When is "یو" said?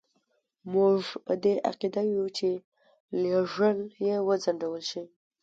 2.15-2.25